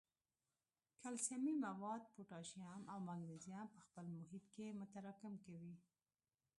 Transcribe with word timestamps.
کلسیمي 1.01 1.53
مواد، 1.65 2.01
پوټاشیم 2.13 2.81
او 2.91 2.97
مګنیزیم 3.07 3.63
په 3.73 3.79
خپل 3.85 4.05
محیط 4.17 4.45
کې 4.55 4.77
متراکم 4.79 5.33
کوي. 5.45 5.73